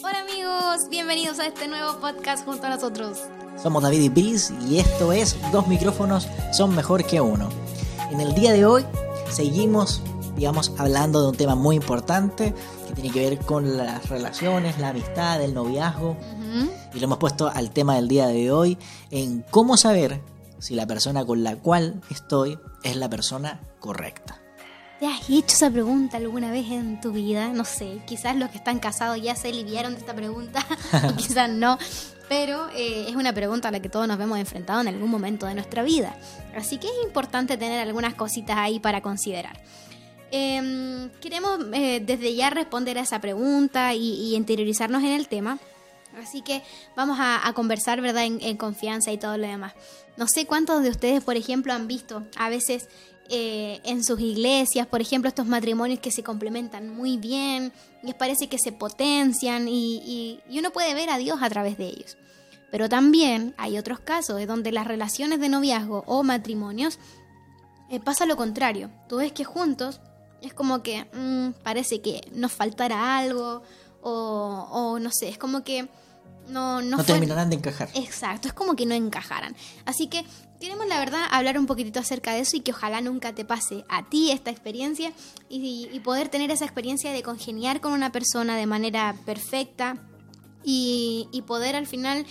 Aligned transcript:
Hola 0.00 0.20
amigos, 0.20 0.88
bienvenidos 0.88 1.38
a 1.38 1.46
este 1.46 1.68
nuevo 1.68 2.00
podcast 2.00 2.46
junto 2.46 2.66
a 2.66 2.70
nosotros. 2.70 3.18
Somos 3.62 3.82
David 3.82 4.00
y 4.00 4.08
Pris 4.10 4.50
y 4.66 4.78
esto 4.78 5.12
es 5.12 5.36
Dos 5.52 5.68
micrófonos 5.68 6.26
son 6.52 6.74
mejor 6.74 7.04
que 7.04 7.20
uno. 7.20 7.50
En 8.10 8.20
el 8.20 8.34
día 8.34 8.52
de 8.52 8.64
hoy 8.64 8.86
seguimos, 9.30 10.00
digamos, 10.34 10.72
hablando 10.78 11.20
de 11.20 11.28
un 11.28 11.36
tema 11.36 11.56
muy 11.56 11.76
importante 11.76 12.54
que 12.88 12.94
tiene 12.94 13.10
que 13.10 13.28
ver 13.28 13.38
con 13.40 13.76
las 13.76 14.08
relaciones, 14.08 14.78
la 14.78 14.88
amistad, 14.88 15.42
el 15.42 15.52
noviazgo. 15.52 16.16
Y 16.94 16.98
lo 16.98 17.04
hemos 17.04 17.18
puesto 17.18 17.50
al 17.52 17.70
tema 17.70 17.96
del 17.96 18.08
día 18.08 18.26
de 18.28 18.50
hoy 18.50 18.78
en 19.10 19.44
cómo 19.50 19.76
saber 19.76 20.22
si 20.58 20.74
la 20.74 20.86
persona 20.86 21.24
con 21.26 21.44
la 21.44 21.56
cual 21.56 22.00
estoy 22.08 22.58
es 22.82 22.96
la 22.96 23.10
persona 23.10 23.60
correcta. 23.78 24.41
¿Te 25.02 25.08
has 25.08 25.28
hecho 25.28 25.56
esa 25.56 25.68
pregunta 25.68 26.16
alguna 26.16 26.52
vez 26.52 26.70
en 26.70 27.00
tu 27.00 27.10
vida? 27.10 27.48
No 27.48 27.64
sé, 27.64 27.98
quizás 28.06 28.36
los 28.36 28.50
que 28.50 28.58
están 28.58 28.78
casados 28.78 29.20
ya 29.20 29.34
se 29.34 29.48
aliviaron 29.48 29.94
de 29.94 29.98
esta 29.98 30.14
pregunta, 30.14 30.64
o 31.10 31.16
quizás 31.16 31.50
no, 31.50 31.76
pero 32.28 32.68
eh, 32.68 33.06
es 33.08 33.16
una 33.16 33.32
pregunta 33.32 33.66
a 33.66 33.72
la 33.72 33.80
que 33.80 33.88
todos 33.88 34.06
nos 34.06 34.16
vemos 34.16 34.38
enfrentados 34.38 34.86
en 34.86 34.94
algún 34.94 35.10
momento 35.10 35.46
de 35.46 35.54
nuestra 35.54 35.82
vida. 35.82 36.14
Así 36.54 36.78
que 36.78 36.86
es 36.86 36.92
importante 37.04 37.56
tener 37.56 37.80
algunas 37.80 38.14
cositas 38.14 38.56
ahí 38.56 38.78
para 38.78 39.00
considerar. 39.00 39.60
Em, 40.30 41.10
queremos 41.20 41.58
eh, 41.72 41.98
desde 41.98 42.36
ya 42.36 42.50
responder 42.50 42.96
a 42.96 43.00
esa 43.00 43.20
pregunta 43.20 43.94
y, 43.94 44.36
interiorizarnos 44.36 45.02
en 45.02 45.14
el 45.14 45.26
tema. 45.26 45.58
Así 46.22 46.42
que 46.42 46.62
vamos 46.94 47.18
a, 47.20 47.52
conversar, 47.56 48.00
¿verdad?, 48.02 48.24
en, 48.24 48.40
en, 48.40 48.56
confianza 48.56 49.10
y 49.10 49.18
todo 49.18 49.36
lo 49.36 49.48
demás. 49.48 49.72
No 50.16 50.28
sé 50.28 50.46
cuántos 50.46 50.84
de 50.84 50.90
ustedes, 50.90 51.24
por 51.24 51.36
ejemplo, 51.36 51.72
han 51.72 51.88
visto 51.88 52.22
a 52.36 52.50
veces 52.50 52.88
eh, 53.34 53.80
en 53.84 54.04
sus 54.04 54.20
iglesias, 54.20 54.86
por 54.86 55.00
ejemplo, 55.00 55.26
estos 55.26 55.46
matrimonios 55.46 56.00
que 56.00 56.10
se 56.10 56.22
complementan 56.22 56.94
muy 56.94 57.16
bien, 57.16 57.72
les 58.02 58.14
parece 58.14 58.46
que 58.50 58.58
se 58.58 58.72
potencian 58.72 59.68
y, 59.68 60.38
uno 60.50 60.70
puede 60.70 60.92
ver 60.92 61.08
a 61.08 61.16
Dios 61.16 61.38
a 61.40 61.48
través 61.48 61.78
de 61.78 61.86
ellos. 61.86 62.18
Pero 62.70 62.90
también 62.90 63.54
hay 63.56 63.78
otros 63.78 64.00
casos 64.00 64.36
de 64.36 64.44
donde 64.44 64.70
las 64.70 64.86
relaciones 64.86 65.40
de 65.40 65.48
noviazgo 65.48 66.04
o 66.06 66.22
matrimonios 66.22 66.98
eh, 67.88 68.00
pasa 68.00 68.26
lo 68.26 68.36
contrario. 68.36 68.90
Tú 69.08 69.16
ves 69.16 69.32
que 69.32 69.44
juntos 69.44 70.02
es 70.42 70.52
como 70.52 70.82
que 70.82 71.06
mm, 71.14 71.62
parece 71.62 72.02
que 72.02 72.20
nos 72.34 72.52
faltara 72.52 73.16
algo 73.16 73.62
o, 74.02 74.68
o 74.70 74.98
no 74.98 75.10
sé, 75.10 75.30
es 75.30 75.38
como 75.38 75.64
que 75.64 75.88
no, 76.48 76.82
no, 76.82 77.02
terminarán 77.02 77.50
de 77.50 77.56
encajar. 77.56 77.88
Exacto, 77.94 78.48
es 78.48 78.54
como 78.54 78.76
que 78.76 78.86
no 78.86 78.94
encajaran. 78.94 79.56
Así 79.86 80.08
que 80.08 80.24
queremos, 80.62 80.86
la 80.86 81.00
verdad, 81.00 81.24
hablar 81.32 81.58
un 81.58 81.66
poquitito 81.66 81.98
acerca 81.98 82.34
de 82.34 82.38
eso 82.38 82.56
y 82.56 82.60
que 82.60 82.70
ojalá 82.70 83.00
nunca 83.00 83.34
te 83.34 83.44
pase 83.44 83.84
a 83.88 84.08
ti 84.08 84.30
esta 84.30 84.52
experiencia 84.52 85.12
y, 85.48 85.98
poder 86.04 86.28
tener 86.28 86.52
esa 86.52 86.64
experiencia 86.64 87.10
de 87.10 87.20
congeniar 87.24 87.80
con 87.80 87.92
una 87.92 88.12
persona 88.12 88.56
de 88.56 88.66
manera 88.66 89.16
perfecta 89.26 89.96
y, 90.62 91.42
poder 91.48 91.74
al 91.74 91.88
final 91.88 92.24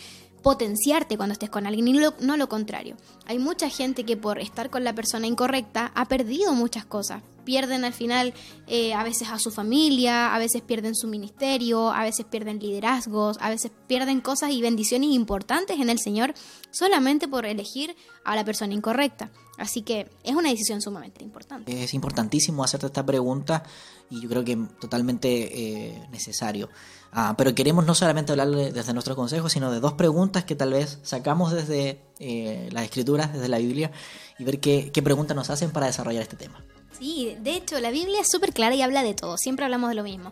potenciarte 0.44 1.18
cuando 1.18 1.34
estés 1.34 1.50
con 1.50 1.68
alguien 1.68 1.90
y 1.90 2.00
no 2.22 2.38
lo 2.38 2.48
contrario. 2.48 2.96
Hay 3.26 3.38
mucha 3.38 3.70
gente 3.70 4.06
que 4.06 4.16
por 4.16 4.40
estar 4.40 4.70
con 4.70 4.86
la 4.86 4.96
persona 4.96 5.28
incorrecta 5.28 5.92
ha 5.94 6.06
perdido 6.06 6.54
muchas 6.54 6.86
cosas 6.86 7.22
pierden 7.44 7.84
al 7.84 7.94
final 7.94 8.34
eh, 8.68 8.94
a 8.94 9.04
veces 9.04 9.30
a 9.30 9.40
su 9.40 9.52
familia, 9.52 10.34
a 10.34 10.40
veces 10.40 10.62
pierden 10.62 10.96
su 10.96 11.08
ministerio, 11.08 11.92
a 11.92 12.04
veces 12.04 12.26
pierden 12.26 12.60
liderazgos, 12.60 13.38
a 13.42 13.50
veces 13.50 13.72
pierden 13.88 14.22
cosas 14.22 14.52
y 14.52 14.62
bendiciones 14.62 15.10
importantes 15.12 15.80
en 15.80 15.90
el 15.90 16.00
Señor 16.00 16.34
solamente 16.72 17.28
por 17.28 17.46
elegir 17.46 17.96
a 18.24 18.36
la 18.36 18.46
persona 18.46 18.74
incorrecta. 18.74 19.32
Así 19.58 19.84
que 19.84 20.08
es 20.24 20.36
una 20.36 20.50
decisión 20.50 20.82
sumamente 20.82 21.24
importante. 21.24 21.84
Es 21.84 21.94
importantísimo 21.94 22.64
hacerte 22.64 22.88
esta 22.88 23.06
pregunta 23.06 23.64
y 24.10 24.22
yo 24.22 24.30
creo 24.30 24.44
que 24.44 24.58
totalmente 24.80 25.30
eh, 25.30 26.08
necesario. 26.12 26.70
Ah, 27.12 27.36
pero 27.38 27.54
queremos 27.54 27.86
no 27.86 27.94
solamente 27.94 28.32
hablar 28.32 28.50
desde 28.50 28.94
nuestros 28.94 29.16
consejos, 29.16 29.52
sino 29.52 29.72
de 29.72 29.80
dos 29.80 29.94
preguntas 29.94 30.46
que 30.46 30.56
tal 30.56 30.74
vez 30.74 31.00
sacamos 31.04 31.52
desde 31.52 32.02
eh, 32.20 32.70
las 32.72 32.86
escrituras, 32.86 33.34
desde 33.34 33.50
la 33.50 33.60
Biblia, 33.60 33.92
y 34.40 34.44
ver 34.46 34.60
qué, 34.60 34.92
qué 34.92 35.04
preguntas 35.04 35.36
nos 35.36 35.50
hacen 35.50 35.72
para 35.72 35.88
desarrollar 35.88 36.24
este 36.24 36.38
tema. 36.38 36.64
Sí, 36.98 37.36
de 37.42 37.56
hecho, 37.56 37.80
la 37.80 37.92
Biblia 37.92 38.22
es 38.22 38.30
súper 38.32 38.54
clara 38.54 38.76
y 38.76 38.82
habla 38.82 39.04
de 39.04 39.14
todo, 39.14 39.38
siempre 39.38 39.66
hablamos 39.66 39.90
de 39.90 39.96
lo 39.96 40.04
mismo. 40.04 40.32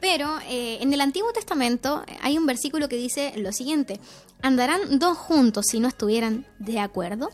Pero 0.00 0.38
eh, 0.48 0.78
en 0.80 0.92
el 0.92 1.00
Antiguo 1.00 1.32
Testamento 1.32 2.02
hay 2.22 2.38
un 2.38 2.46
versículo 2.46 2.88
que 2.88 2.96
dice 2.96 3.32
lo 3.36 3.52
siguiente, 3.52 4.00
¿andarán 4.42 4.98
dos 4.98 5.18
juntos 5.18 5.66
si 5.66 5.80
no 5.80 5.88
estuvieran 5.88 6.46
de 6.58 6.80
acuerdo? 6.80 7.30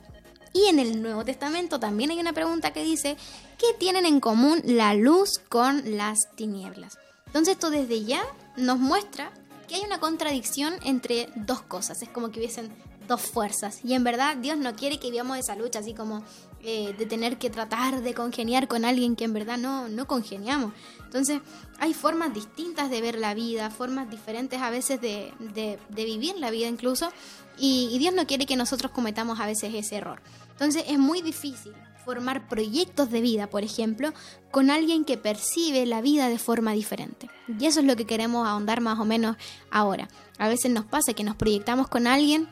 Y 0.52 0.66
en 0.66 0.78
el 0.78 1.02
Nuevo 1.02 1.24
Testamento 1.24 1.78
también 1.78 2.10
hay 2.10 2.18
una 2.18 2.32
pregunta 2.32 2.72
que 2.72 2.82
dice, 2.82 3.16
¿qué 3.58 3.66
tienen 3.78 4.06
en 4.06 4.20
común 4.20 4.62
la 4.64 4.94
luz 4.94 5.38
con 5.48 5.96
las 5.96 6.34
tinieblas? 6.34 6.98
Entonces 7.26 7.54
esto 7.54 7.70
desde 7.70 8.04
ya 8.04 8.22
nos 8.56 8.78
muestra 8.78 9.30
que 9.68 9.74
hay 9.74 9.82
una 9.84 10.00
contradicción 10.00 10.74
entre 10.84 11.28
dos 11.34 11.60
cosas, 11.60 12.00
es 12.02 12.08
como 12.08 12.30
que 12.30 12.40
hubiesen 12.40 12.70
dos 13.06 13.20
fuerzas. 13.20 13.80
Y 13.84 13.94
en 13.94 14.04
verdad 14.04 14.36
Dios 14.36 14.56
no 14.56 14.74
quiere 14.74 14.98
que 14.98 15.10
vivamos 15.10 15.38
esa 15.38 15.56
lucha 15.56 15.80
así 15.80 15.94
como 15.94 16.22
eh, 16.62 16.94
de 16.98 17.06
tener 17.06 17.36
que 17.38 17.50
tratar 17.50 18.02
de 18.02 18.14
congeniar 18.14 18.66
con 18.66 18.84
alguien 18.84 19.14
que 19.14 19.24
en 19.24 19.32
verdad 19.32 19.58
no, 19.58 19.88
no 19.88 20.06
congeniamos. 20.06 20.72
Entonces, 21.06 21.40
hay 21.78 21.94
formas 21.94 22.34
distintas 22.34 22.90
de 22.90 23.00
ver 23.00 23.16
la 23.16 23.32
vida, 23.32 23.70
formas 23.70 24.10
diferentes 24.10 24.60
a 24.60 24.70
veces 24.70 25.00
de, 25.00 25.32
de, 25.38 25.78
vivir 26.04 26.36
la 26.36 26.50
vida 26.50 26.66
incluso, 26.66 27.10
y, 27.56 27.96
Dios 27.98 28.12
no 28.12 28.26
quiere 28.26 28.44
que 28.44 28.56
nosotros 28.56 28.90
cometamos 28.90 29.40
a 29.40 29.46
veces 29.46 29.72
ese 29.72 29.96
error. 29.96 30.20
Entonces, 30.50 30.84
es 30.88 30.98
muy 30.98 31.22
difícil 31.22 31.72
formar 32.04 32.48
proyectos 32.48 33.10
de 33.10 33.20
vida, 33.20 33.46
por 33.46 33.62
ejemplo, 33.62 34.12
con 34.50 34.70
alguien 34.70 35.04
que 35.04 35.16
percibe 35.16 35.86
la 35.86 36.00
vida 36.00 36.28
de 36.28 36.38
forma 36.38 36.72
diferente. 36.72 37.30
Y 37.58 37.66
eso 37.66 37.80
es 37.80 37.86
lo 37.86 37.96
que 37.96 38.04
queremos 38.04 38.46
ahondar 38.46 38.80
más 38.80 38.98
o 38.98 39.04
menos 39.04 39.36
ahora. 39.70 40.08
A 40.38 40.48
veces 40.48 40.70
nos 40.70 40.84
pasa 40.84 41.14
que 41.14 41.24
nos 41.24 41.36
proyectamos 41.36 41.88
con 41.88 42.06
alguien, 42.06 42.48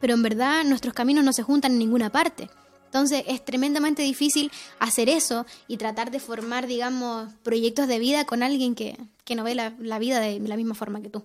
pero 0.00 0.14
en 0.14 0.22
verdad 0.22 0.64
nuestros 0.64 0.94
caminos 0.94 1.24
no 1.24 1.32
se 1.32 1.42
juntan 1.42 1.72
en 1.72 1.78
ninguna 1.78 2.10
parte. 2.10 2.50
Entonces 2.90 3.22
es 3.28 3.44
tremendamente 3.44 4.02
difícil 4.02 4.50
hacer 4.80 5.08
eso 5.08 5.46
y 5.68 5.76
tratar 5.76 6.10
de 6.10 6.18
formar, 6.18 6.66
digamos, 6.66 7.32
proyectos 7.44 7.86
de 7.86 8.00
vida 8.00 8.24
con 8.24 8.42
alguien 8.42 8.74
que, 8.74 8.98
no 9.36 9.44
ve 9.44 9.54
la, 9.54 9.74
la 9.78 10.00
vida 10.00 10.18
de 10.18 10.40
la 10.40 10.56
misma 10.56 10.74
forma 10.74 11.00
que 11.00 11.08
tú. 11.08 11.24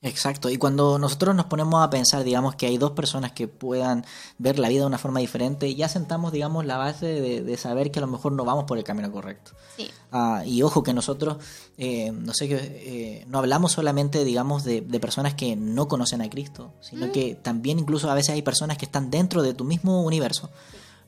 Exacto, 0.00 0.48
y 0.48 0.58
cuando 0.58 0.96
nosotros 0.96 1.34
nos 1.34 1.46
ponemos 1.46 1.82
a 1.82 1.90
pensar, 1.90 2.22
digamos, 2.22 2.54
que 2.54 2.66
hay 2.66 2.78
dos 2.78 2.92
personas 2.92 3.32
que 3.32 3.48
puedan 3.48 4.06
ver 4.38 4.60
la 4.60 4.68
vida 4.68 4.82
de 4.82 4.86
una 4.86 4.98
forma 4.98 5.18
diferente, 5.18 5.74
ya 5.74 5.88
sentamos, 5.88 6.30
digamos, 6.30 6.64
la 6.64 6.76
base 6.76 7.06
de, 7.06 7.56
saber 7.56 7.90
que 7.90 7.98
a 7.98 8.02
lo 8.02 8.06
mejor 8.06 8.30
no 8.30 8.44
vamos 8.44 8.64
por 8.64 8.78
el 8.78 8.84
camino 8.84 9.10
correcto. 9.10 9.52
Sí. 9.76 9.90
Ah, 10.12 10.44
y 10.46 10.62
ojo 10.62 10.84
que 10.84 10.94
nosotros, 10.94 11.38
eh, 11.78 12.12
no 12.12 12.32
sé, 12.32 12.46
eh, 12.48 13.24
no 13.26 13.38
hablamos 13.38 13.72
solamente, 13.72 14.24
digamos, 14.24 14.62
de, 14.62 14.82
personas 15.00 15.34
que 15.34 15.56
no 15.56 15.88
conocen 15.88 16.22
a 16.22 16.30
Cristo, 16.30 16.74
sino 16.80 17.06
mm. 17.06 17.10
que 17.10 17.34
también 17.34 17.80
incluso 17.80 18.08
a 18.08 18.14
veces 18.14 18.34
hay 18.34 18.42
personas 18.42 18.78
que 18.78 18.84
están 18.84 19.10
dentro 19.10 19.42
de 19.42 19.52
tu 19.52 19.64
mismo 19.64 20.02
universo. 20.02 20.48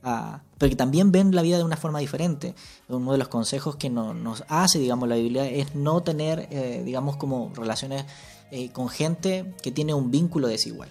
Ah, 0.02 0.40
pero 0.58 0.70
que 0.70 0.76
también 0.76 1.12
ven 1.12 1.34
la 1.34 1.42
vida 1.42 1.58
de 1.58 1.64
una 1.64 1.76
forma 1.76 1.98
diferente. 1.98 2.54
Uno 2.88 3.12
de 3.12 3.18
los 3.18 3.28
consejos 3.28 3.76
que 3.76 3.90
nos 3.90 4.44
hace, 4.48 4.78
digamos, 4.78 5.08
la 5.08 5.16
Biblia 5.16 5.48
es 5.48 5.74
no 5.74 6.02
tener, 6.02 6.48
eh, 6.50 6.82
digamos, 6.84 7.16
como 7.16 7.52
relaciones 7.54 8.04
eh, 8.52 8.70
con 8.70 8.88
gente 8.88 9.54
que 9.62 9.70
tiene 9.70 9.94
un 9.94 10.10
vínculo 10.10 10.48
desigual. 10.48 10.88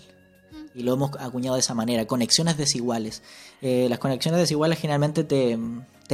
Y 0.74 0.84
lo 0.84 0.94
hemos 0.94 1.12
acuñado 1.20 1.56
de 1.56 1.62
esa 1.62 1.74
manera, 1.74 2.06
conexiones 2.06 2.56
desiguales. 2.56 3.22
Eh, 3.62 3.88
las 3.90 4.00
conexiones 4.00 4.40
desiguales 4.40 4.80
generalmente 4.80 5.25
te, 5.25 5.58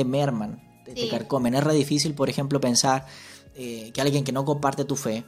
merman, 0.03 0.81
te, 0.85 1.07
carcomen. 1.07 1.53
Es 1.53 1.63
re 1.63 1.75
difícil, 1.75 2.15
por 2.15 2.29
ejemplo, 2.29 2.59
pensar 2.59 3.05
eh, 3.53 3.91
que 3.93 4.01
alguien 4.01 4.23
que 4.23 4.31
no 4.31 4.43
comparte 4.43 4.85
tu 4.85 4.95
fe, 4.95 5.23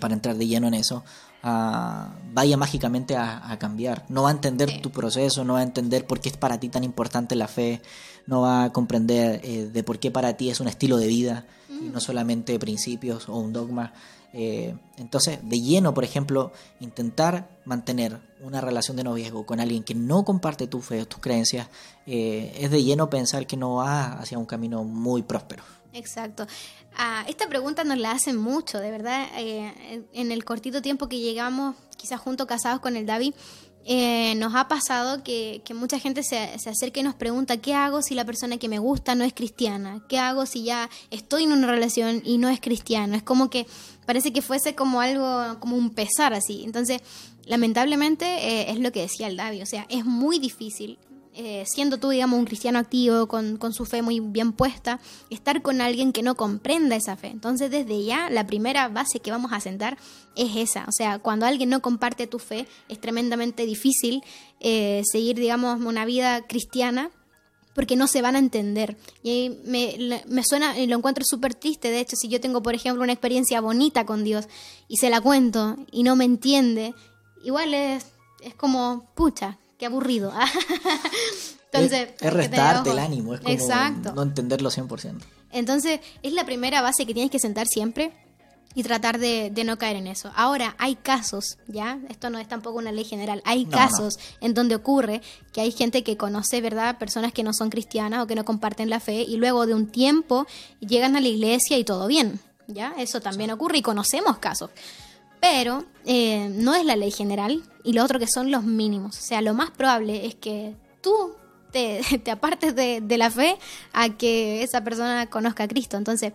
para 0.00 0.14
entrar 0.14 0.34
de 0.34 0.48
lleno 0.48 0.66
en 0.66 0.74
eso, 0.74 1.04
ah, 1.44 2.16
vaya 2.32 2.56
mágicamente 2.56 3.16
a, 3.16 3.56
cambiar. 3.60 4.04
No 4.08 4.24
va 4.24 4.30
a 4.30 4.32
entender 4.32 4.80
tu 4.82 4.90
proceso, 4.90 5.44
no 5.44 5.52
va 5.52 5.60
a 5.60 5.62
entender 5.62 6.08
por 6.08 6.18
qué 6.18 6.28
es 6.28 6.36
para 6.36 6.58
ti 6.58 6.68
tan 6.68 6.82
importante 6.82 7.36
la 7.36 7.46
fe, 7.46 7.80
no 8.26 8.40
va 8.40 8.64
a 8.64 8.72
comprender 8.72 9.40
de 9.42 9.82
por 9.84 10.00
qué 10.00 10.10
para 10.10 10.36
ti 10.36 10.50
es 10.50 10.58
un 10.58 10.66
estilo 10.66 10.96
de 10.96 11.06
vida 11.06 11.46
y 11.68 11.88
no 11.88 12.00
solamente 12.00 12.58
principios 12.58 13.28
o 13.28 13.36
un 13.36 13.52
dogma. 13.52 13.92
Eh, 14.32 14.74
entonces, 14.98 15.38
de 15.42 15.60
lleno, 15.60 15.94
por 15.94 16.04
ejemplo, 16.04 16.52
intentar 16.80 17.48
mantener 17.64 18.20
una 18.40 18.60
relación 18.60 18.96
de 18.96 19.04
noviazgo 19.04 19.46
con 19.46 19.60
alguien 19.60 19.82
que 19.82 19.94
no 19.94 20.24
comparte 20.24 20.66
tu 20.66 20.80
fe, 20.82 21.04
tus 21.06 21.20
creencias, 21.20 21.68
eh, 22.06 22.54
es 22.58 22.70
de 22.70 22.82
lleno 22.82 23.08
pensar 23.08 23.46
que 23.46 23.56
no 23.56 23.76
va 23.76 24.12
hacia 24.14 24.38
un 24.38 24.46
camino 24.46 24.84
muy 24.84 25.22
próspero. 25.22 25.62
Exacto. 25.92 26.46
Ah, 26.98 27.24
esta 27.28 27.48
pregunta 27.48 27.84
nos 27.84 27.98
la 27.98 28.12
hacen 28.12 28.36
mucho, 28.36 28.78
de 28.78 28.90
verdad. 28.90 29.26
Eh, 29.38 30.06
en 30.12 30.32
el 30.32 30.44
cortito 30.44 30.82
tiempo 30.82 31.08
que 31.08 31.18
llegamos, 31.18 31.74
quizás 31.96 32.20
juntos 32.20 32.46
casados 32.46 32.80
con 32.80 32.96
el 32.96 33.06
David, 33.06 33.34
eh, 33.88 34.34
nos 34.34 34.56
ha 34.56 34.66
pasado 34.66 35.22
que, 35.22 35.62
mucha 35.72 36.00
gente 36.00 36.24
se, 36.24 36.36
acerca 36.38 36.98
y 36.98 37.04
nos 37.04 37.14
pregunta 37.14 37.58
qué 37.58 37.72
hago 37.72 38.02
si 38.02 38.16
la 38.16 38.24
persona 38.24 38.58
que 38.58 38.68
me 38.68 38.80
gusta 38.80 39.14
no 39.14 39.22
es 39.22 39.32
cristiana, 39.32 40.02
qué 40.08 40.18
hago 40.18 40.44
si 40.44 40.64
ya 40.64 40.90
estoy 41.12 41.44
en 41.44 41.52
una 41.52 41.68
relación 41.68 42.20
y 42.24 42.38
no 42.38 42.48
es 42.48 42.60
cristiano. 42.60 43.14
Es 43.14 43.22
como 43.22 43.48
que 43.48 43.64
parece 44.04 44.32
que 44.32 44.42
fuese 44.42 44.74
como 44.74 45.00
algo, 45.00 45.60
como 45.60 45.76
un 45.76 45.90
pesar 45.90 46.34
así. 46.34 46.64
Entonces, 46.64 47.00
lamentablemente 47.44 48.26
eh, 48.26 48.72
es 48.72 48.80
lo 48.80 48.90
que 48.90 49.02
decía 49.02 49.28
el 49.28 49.36
David, 49.36 49.62
o 49.62 49.66
sea, 49.66 49.86
es 49.88 50.04
muy 50.04 50.40
difícil 50.40 50.98
eh, 51.38 51.64
siendo 51.66 51.98
tú, 51.98 52.08
digamos, 52.08 52.38
un 52.38 52.46
cristiano 52.46 52.78
activo, 52.78 53.28
con, 53.28 53.58
con, 53.58 53.74
su 53.74 53.84
fe 53.84 54.00
muy 54.00 54.20
bien 54.20 54.52
puesta, 54.52 55.00
estar 55.28 55.60
con 55.60 55.82
alguien 55.82 56.12
que 56.12 56.22
no 56.22 56.34
comprenda 56.34 56.96
esa 56.96 57.14
fe. 57.14 57.28
Entonces, 57.28 57.70
desde 57.70 58.02
ya, 58.04 58.30
la 58.30 58.46
primera 58.46 58.88
base 58.88 59.20
que 59.20 59.30
vamos 59.30 59.52
a 59.52 59.60
sentar 59.60 59.98
es 60.34 60.56
esa. 60.56 60.86
O 60.88 60.92
sea, 60.92 61.18
cuando 61.18 61.44
alguien 61.44 61.68
no 61.68 61.82
comparte 61.82 62.26
tu 62.26 62.38
fe, 62.38 62.66
es 62.88 63.00
tremendamente 63.00 63.66
difícil 63.66 64.22
eh, 64.60 65.02
seguir, 65.04 65.36
digamos, 65.36 65.78
una 65.82 66.06
vida 66.06 66.46
cristiana 66.46 67.10
porque 67.74 67.96
no 67.96 68.06
se 68.06 68.22
van 68.22 68.36
a 68.36 68.38
entender. 68.38 68.96
Y 69.22 69.58
me, 69.66 70.22
me 70.26 70.42
suena, 70.42 70.78
y 70.78 70.86
lo 70.86 70.96
encuentro 70.96 71.22
súper 71.26 71.54
triste, 71.54 71.90
de 71.90 72.00
hecho, 72.00 72.16
si 72.16 72.28
yo 72.28 72.40
tengo, 72.40 72.62
por 72.62 72.74
ejemplo, 72.74 73.02
una 73.02 73.12
experiencia 73.12 73.60
bonita 73.60 74.06
con 74.06 74.24
Dios 74.24 74.48
y 74.88 74.96
se 74.96 75.10
la 75.10 75.20
cuento 75.20 75.76
y 75.92 76.02
no 76.02 76.16
me 76.16 76.24
entiende, 76.24 76.94
igual 77.44 77.74
es, 77.74 78.06
es 78.40 78.54
como, 78.54 79.12
pucha, 79.14 79.58
qué 79.78 79.86
aburrido. 79.86 80.32
Entonces, 81.72 82.08
es, 82.20 82.32
restarte 82.32 82.90
el 82.90 82.98
ánimo, 82.98 83.34
es 83.34 83.40
como 83.40 84.14
no 84.14 84.22
entenderlo 84.22 84.70
100%. 84.70 85.18
Entonces, 85.52 86.00
es 86.22 86.32
la 86.32 86.46
primera 86.46 86.80
base 86.80 87.06
que 87.06 87.12
tienes 87.12 87.30
que 87.30 87.38
sentar 87.38 87.66
siempre 87.66 88.12
y 88.76 88.82
tratar 88.82 89.18
de, 89.18 89.50
no 89.64 89.78
caer 89.78 89.96
en 89.96 90.06
eso. 90.06 90.30
Ahora, 90.36 90.76
hay 90.78 90.96
casos, 90.96 91.56
¿ya? 91.66 91.98
Esto 92.10 92.28
no 92.28 92.38
es 92.38 92.46
tampoco 92.46 92.76
una 92.76 92.92
ley 92.92 93.04
general. 93.04 93.40
Hay 93.46 93.64
casos 93.64 94.18
en 94.42 94.52
donde 94.52 94.74
ocurre 94.74 95.22
que 95.54 95.62
hay 95.62 95.72
gente 95.72 96.04
que 96.04 96.18
conoce, 96.18 96.60
¿verdad? 96.60 96.98
Personas 96.98 97.32
que 97.32 97.42
no 97.42 97.54
son 97.54 97.70
cristianas 97.70 98.22
o 98.22 98.26
que 98.26 98.34
no 98.34 98.44
comparten 98.44 98.90
la 98.90 99.00
fe 99.00 99.22
y 99.22 99.38
luego 99.38 99.64
de 99.64 99.72
un 99.72 99.86
tiempo 99.86 100.46
llegan 100.80 101.16
a 101.16 101.20
la 101.20 101.28
iglesia 101.28 101.78
y 101.78 101.84
todo 101.84 102.06
bien, 102.06 102.38
¿ya? 102.66 102.92
Eso 102.98 103.20
también 103.20 103.50
ocurre 103.50 103.78
y 103.78 103.82
conocemos 103.82 104.36
casos. 104.38 104.68
Pero 105.48 105.84
eh, 106.04 106.48
no 106.50 106.74
es 106.74 106.84
la 106.84 106.96
ley 106.96 107.12
general 107.12 107.62
y 107.84 107.92
lo 107.92 108.02
otro 108.02 108.18
que 108.18 108.26
son 108.26 108.50
los 108.50 108.64
mínimos. 108.64 109.16
O 109.16 109.20
sea, 109.20 109.40
lo 109.42 109.54
más 109.54 109.70
probable 109.70 110.26
es 110.26 110.34
que 110.34 110.74
tú 111.00 111.34
te, 111.70 112.00
apartes 112.32 112.74
de, 112.74 113.16
la 113.16 113.30
fe 113.30 113.56
a 113.92 114.08
que 114.16 114.64
esa 114.64 114.82
persona 114.82 115.30
conozca 115.30 115.62
a 115.62 115.68
Cristo. 115.68 115.96
Entonces, 115.96 116.32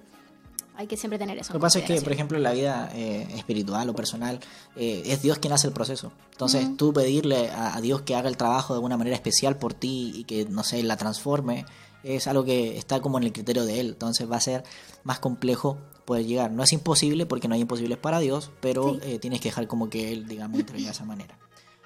hay 0.78 0.88
que 0.88 0.96
siempre 0.96 1.20
tener 1.20 1.38
eso. 1.38 1.52
Lo 1.52 1.60
que 1.60 1.64
pasa 1.64 1.80
es 1.80 1.86
que, 1.86 2.02
por 2.02 2.14
ejemplo, 2.14 2.38
en 2.38 2.44
la 2.44 2.54
vida 2.54 2.90
eh, 2.96 3.28
espiritual 3.36 3.90
o 3.90 3.94
personal, 3.94 4.40
eh, 4.78 5.04
es 5.06 5.22
Dios 5.22 5.40
quien 5.40 5.52
hace 5.52 5.68
el 5.68 5.74
proceso. 5.74 6.14
Entonces, 6.32 6.78
tú 6.78 6.94
pedirle 6.94 7.50
a, 7.50 7.82
Dios 7.82 8.04
que 8.04 8.16
haga 8.16 8.30
el 8.30 8.38
trabajo 8.38 8.74
de 8.74 8.80
una 8.80 8.96
manera 8.96 9.18
especial 9.18 9.58
por 9.58 9.74
ti 9.74 10.14
y 10.16 10.24
que, 10.24 10.46
no 10.46 10.64
sé, 10.64 10.82
la 10.84 10.96
transforme, 10.96 11.66
es 12.04 12.28
algo 12.28 12.46
que 12.46 12.78
está 12.78 13.02
como 13.02 13.18
en 13.18 13.26
el 13.26 13.34
criterio 13.34 13.66
de 13.66 13.82
Él. 13.82 13.88
Entonces, 13.90 14.32
va 14.32 14.38
a 14.38 14.42
ser 14.42 14.64
más 15.04 15.20
complejo 15.20 15.78
poder 16.12 16.26
llegar. 16.26 16.52
No 16.52 16.64
es 16.64 16.74
imposible 16.74 17.26
porque 17.26 17.48
no 17.48 17.56
hay 17.56 17.62
imposibles 17.62 17.98
para 17.98 18.20
Dios, 18.20 18.52
pero 18.60 19.00
eh, 19.02 19.18
tienes 19.18 19.40
que 19.40 19.48
dejar 19.48 19.68
como 19.68 19.90
que 19.90 20.12
Él, 20.12 20.28
digamos, 20.28 20.60
entre 20.60 20.82
de 20.82 20.90
esa 20.90 21.06
manera. 21.06 21.40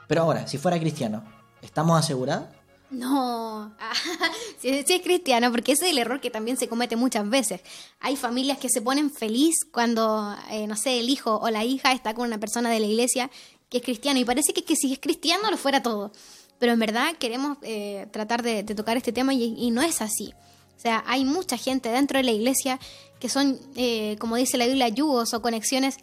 Pero 0.07 0.23
ahora, 0.23 0.47
si 0.47 0.57
fuera 0.57 0.79
cristiano, 0.79 1.23
¿estamos 1.61 1.99
asegurados? 1.99 2.47
No, 2.89 3.75
si, 4.59 4.69
es 4.69 5.01
cristiano, 5.03 5.51
porque 5.51 5.73
ese 5.73 5.85
es 5.85 5.91
el 5.91 5.99
error 5.99 6.19
que 6.19 6.31
también 6.31 6.57
se 6.57 6.67
comete 6.67 6.95
muchas 6.95 7.29
veces. 7.29 7.61
Hay 7.99 8.15
familias 8.15 8.57
que 8.57 8.69
se 8.69 8.81
ponen 8.81 9.11
feliz 9.11 9.65
cuando, 9.71 10.35
eh, 10.49 10.65
no 10.65 10.75
sé, 10.75 10.99
el 10.99 11.09
hijo 11.09 11.37
o 11.37 11.49
la 11.51 11.63
hija 11.63 11.91
está 11.91 12.15
con 12.15 12.25
una 12.25 12.39
persona 12.39 12.71
de 12.71 12.79
la 12.79 12.87
iglesia 12.87 13.29
que 13.69 13.77
es 13.77 13.83
cristiano 13.83 14.19
y 14.19 14.25
parece 14.25 14.53
que, 14.53 14.63
que 14.63 14.75
si 14.75 14.91
es 14.91 14.99
cristiano 14.99 15.51
lo 15.51 15.57
fuera 15.57 15.83
todo. 15.83 16.11
Pero 16.57 16.73
en 16.73 16.79
verdad 16.79 17.15
queremos 17.19 17.57
eh, 17.61 18.07
tratar 18.11 18.41
de, 18.41 18.63
tocar 18.63 18.97
este 18.97 19.11
tema 19.11 19.33
y, 19.33 19.69
no 19.71 19.81
es 19.81 20.01
así. 20.01 20.33
O 20.77 20.79
sea, 20.79 21.03
hay 21.07 21.25
mucha 21.25 21.57
gente 21.57 21.89
dentro 21.89 22.17
de 22.17 22.23
la 22.23 22.31
iglesia 22.31 22.79
que 23.19 23.29
son, 23.29 23.59
eh, 23.75 24.17
como 24.19 24.35
dice 24.35 24.57
la 24.57 24.65
Biblia, 24.65 24.89
yugos 24.89 25.33
o 25.33 25.41
conexiones 25.41 25.97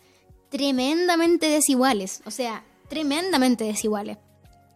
tremendamente 0.49 1.49
desiguales. 1.49 2.21
O 2.27 2.31
sea, 2.31 2.65
tremendamente 2.89 3.65
desiguales. 3.65 4.19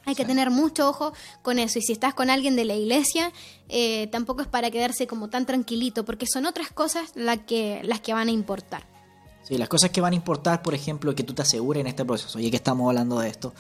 Hay 0.07 0.15
que 0.15 0.25
tener 0.25 0.51
mucho 0.51 0.89
ojo 0.89 1.13
con 1.43 1.59
eso. 1.59 1.81
Y 1.81 1.83
si 1.83 1.93
estás 1.93 2.15
con 2.15 2.31
alguien 2.31 2.55
de 2.55 2.65
la 2.65 2.75
iglesia, 2.75 3.33
eh, 3.69 4.07
tampoco 4.13 4.41
es 4.41 4.47
para 4.47 4.71
quedarse 4.71 5.09
como 5.09 5.29
tan 5.29 5.47
tranquilito, 5.47 6.05
porque 6.05 6.27
son 6.27 6.47
otras 6.47 6.71
cosas 6.71 7.11
las 7.17 7.39
que, 7.39 7.81
las 7.83 8.01
que 8.01 8.15
van 8.15 8.29
a 8.29 8.31
importar. 8.31 8.87
Sí, 9.43 9.59
las 9.59 9.69
cosas 9.69 9.91
que 9.91 10.01
van 10.01 10.13
a 10.13 10.17
importar, 10.17 10.63
por 10.63 10.75
ejemplo, 10.75 11.15
que 11.15 11.25
tú 11.25 11.35
te 11.35 11.43
asegures 11.43 11.81
en 11.81 11.89
este 11.89 12.05
proceso, 12.05 12.39
y 12.39 12.51
que 12.51 12.57
estamos 12.57 12.89
hablando 12.89 13.19
de 13.19 13.29
esto, 13.29 13.53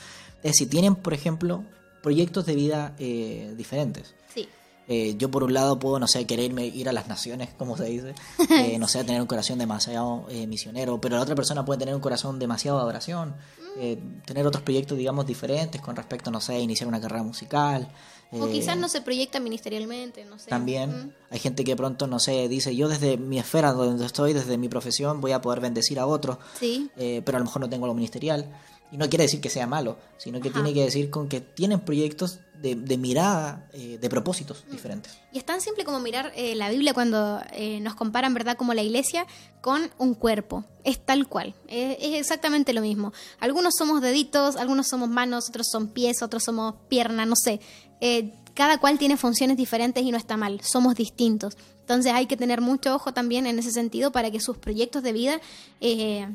es 0.42 0.56
si 0.56 0.66
tienen, 0.66 0.94
por 0.94 1.14
ejemplo, 1.14 1.64
proyectos 2.02 2.46
de 2.46 2.54
vida 2.54 2.94
eh, 2.98 3.52
diferentes. 3.56 4.14
Sí. 4.32 4.48
Eh, 4.88 5.16
yo 5.18 5.30
por 5.30 5.42
un 5.42 5.52
lado 5.52 5.78
puedo, 5.78 5.98
no 5.98 6.06
sé, 6.06 6.26
quererme 6.26 6.66
ir 6.66 6.88
a 6.88 6.92
las 6.92 7.08
naciones, 7.08 7.48
como 7.58 7.76
se 7.76 7.86
dice, 7.86 8.14
eh, 8.50 8.78
no 8.78 8.86
sé, 8.86 9.02
tener 9.04 9.20
un 9.20 9.26
corazón 9.26 9.58
demasiado 9.58 10.26
misionero, 10.46 11.00
pero 11.00 11.16
la 11.16 11.22
otra 11.22 11.34
persona 11.34 11.64
puede 11.64 11.80
tener 11.80 11.94
un 11.94 12.00
corazón 12.00 12.38
demasiado 12.38 12.78
de 12.78 12.82
adoración, 12.82 13.34
mm. 13.76 14.22
tener 14.24 14.46
otros 14.46 14.62
proyectos, 14.62 14.96
digamos, 14.96 15.26
diferentes 15.26 15.80
con 15.80 15.96
respecto, 15.96 16.30
no 16.30 16.40
sé, 16.40 16.60
iniciar 16.60 16.88
una 16.88 17.00
carrera 17.00 17.22
musical. 17.22 17.88
O 18.32 18.48
quizás 18.48 18.76
no 18.76 18.88
se 18.88 19.00
proyecta 19.02 19.38
ministerialmente, 19.38 20.24
no 20.24 20.38
sé. 20.38 20.50
También 20.50 20.90
mm. 20.90 21.12
hay 21.30 21.38
gente 21.38 21.64
que 21.64 21.74
pronto, 21.74 22.06
no 22.06 22.20
sé, 22.20 22.48
dice, 22.48 22.74
yo 22.76 22.88
desde 22.88 23.16
mi 23.16 23.38
esfera 23.38 23.72
donde 23.72 24.06
estoy, 24.06 24.34
desde 24.34 24.56
mi 24.56 24.68
profesión, 24.68 25.20
voy 25.20 25.32
a 25.32 25.40
poder 25.40 25.60
bendecir 25.60 25.98
a 25.98 26.06
otros, 26.06 26.38
sí. 26.58 26.90
pero 26.96 27.36
a 27.36 27.40
lo 27.40 27.44
mejor 27.44 27.62
no 27.62 27.68
tengo 27.68 27.86
lo 27.86 27.94
ministerial. 27.94 28.52
Y 28.92 28.98
no 28.98 29.08
quiere 29.08 29.24
decir 29.24 29.40
que 29.40 29.50
sea 29.50 29.66
malo, 29.66 29.98
sino 30.16 30.40
que 30.40 30.50
tiene 30.50 30.72
que 30.72 30.84
decir 30.84 31.10
con 31.10 31.28
que 31.28 31.40
tienen 31.40 31.80
proyectos 31.80 32.40
de, 32.60 32.74
de 32.74 32.96
mirada, 32.96 33.68
eh, 33.72 33.98
de 34.00 34.08
propósitos 34.08 34.64
mm. 34.66 34.70
diferentes. 34.70 35.18
Y 35.32 35.38
es 35.38 35.44
tan 35.44 35.60
simple 35.60 35.84
como 35.84 36.00
mirar 36.00 36.32
eh, 36.36 36.54
la 36.54 36.70
Biblia 36.70 36.94
cuando 36.94 37.40
eh, 37.52 37.80
nos 37.80 37.94
comparan, 37.94 38.34
¿verdad?, 38.34 38.56
como 38.56 38.74
la 38.74 38.82
iglesia 38.82 39.26
con 39.60 39.90
un 39.98 40.14
cuerpo. 40.14 40.64
Es 40.84 41.04
tal 41.04 41.28
cual, 41.28 41.54
es, 41.68 41.96
exactamente 42.00 42.72
lo 42.72 42.80
mismo. 42.80 43.12
Algunos 43.40 43.74
somos 43.76 44.00
deditos, 44.00 44.56
algunos 44.56 44.88
somos 44.88 45.08
manos, 45.08 45.48
otros 45.48 45.68
son 45.70 45.88
pies, 45.88 46.22
otros 46.22 46.44
somos 46.44 46.74
piernas, 46.88 47.26
no 47.26 47.34
sé. 47.36 47.60
cada 48.54 48.78
cual 48.78 48.98
tiene 48.98 49.16
funciones 49.16 49.56
diferentes 49.56 50.02
y 50.02 50.10
no 50.10 50.16
está 50.16 50.36
mal, 50.36 50.60
somos 50.62 50.94
distintos. 50.94 51.56
Entonces 51.80 52.12
hay 52.12 52.26
que 52.26 52.36
tener 52.36 52.60
mucho 52.60 52.94
ojo 52.94 53.12
también 53.12 53.46
en 53.46 53.58
ese 53.58 53.70
sentido 53.70 54.10
para 54.12 54.30
que 54.30 54.40
sus 54.40 54.58
proyectos 54.58 55.02
de 55.02 55.12
vida 55.12 55.40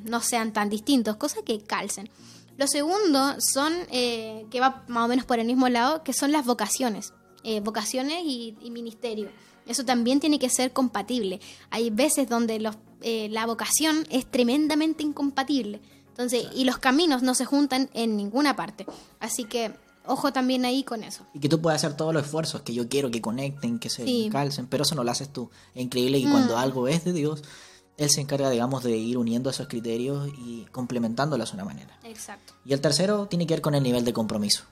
no 0.04 0.22
sean 0.22 0.54
tan 0.54 0.70
distintos, 0.70 1.16
cosas 1.16 1.44
que 1.46 1.62
calcen. 1.62 2.10
Lo 2.58 2.68
segundo 2.68 3.36
son, 3.40 3.74
eh, 3.92 4.46
que 4.52 4.60
va 4.60 4.84
más 4.88 5.06
o 5.06 5.08
menos 5.08 5.26
por 5.26 5.40
el 5.40 5.48
mismo 5.48 5.70
lado, 5.70 6.04
que 6.04 6.14
son 6.14 6.32
las 6.32 6.46
vocaciones, 6.46 7.14
eh, 7.44 7.60
vocaciones 7.60 8.24
y, 8.26 8.56
ministerio. 8.72 9.30
Eso 9.66 9.86
también 9.86 10.20
tiene 10.20 10.40
que 10.40 10.50
ser 10.50 10.74
compatible. 10.74 11.40
Hay 11.70 11.90
veces 11.90 12.28
donde 12.28 12.60
los, 12.60 12.78
eh, 13.02 13.30
la 13.30 13.46
vocación 13.46 14.06
es 14.10 14.26
tremendamente 14.30 15.04
incompatible. 15.04 15.82
Entonces, 16.10 16.48
y 16.56 16.66
los 16.66 16.78
caminos 16.78 17.24
no 17.24 17.36
se 17.36 17.46
juntan 17.46 17.90
en 17.94 18.18
ninguna 18.18 18.56
parte. 18.56 18.86
Así 19.20 19.46
que 19.46 19.72
ojo 20.06 20.34
también 20.34 20.66
ahí 20.66 20.84
con 20.84 21.04
eso. 21.04 21.26
Y 21.34 21.40
que 21.40 21.50
tú 21.50 21.62
puedes 21.62 21.84
hacer 21.84 21.96
todos 21.96 22.14
los 22.14 22.24
esfuerzos 22.24 22.62
que 22.62 22.74
yo 22.74 22.88
quiero 22.90 23.12
que 23.12 23.22
conecten, 23.22 23.80
que 23.80 23.90
se 23.90 24.30
calcen, 24.32 24.68
pero 24.68 24.84
eso 24.84 24.96
no 24.96 25.04
lo 25.04 25.12
haces 25.12 25.30
tú. 25.30 25.50
Es 25.74 25.84
increíble 25.84 26.22
que 26.22 26.30
cuando 26.30 26.56
mm. 26.56 26.60
algo 26.60 26.88
es 26.88 27.04
de 27.04 27.14
Dios, 27.14 27.44
él 28.04 28.10
se 28.10 28.22
encarga, 28.22 28.50
digamos, 28.50 28.84
de 28.84 28.98
ir 28.98 29.18
uniendo 29.18 29.50
esos 29.50 29.68
criterios 29.68 30.30
y 30.38 30.66
complementándolas 30.72 31.52
de 31.52 31.56
una 31.56 31.66
manera. 31.66 31.98
Exacto. 32.04 32.54
Y 32.66 32.74
el 32.74 32.82
tercero 32.82 33.28
tiene 33.28 33.46
que 33.48 33.56
ver 33.56 33.62
con 33.62 33.76
el 33.76 33.84
nivel 33.84 34.06
de 34.06 34.14
compromiso. 34.14 34.64